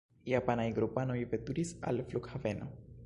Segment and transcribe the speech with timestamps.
[0.29, 2.71] Japanaj grupanoj veturis al flughaveno.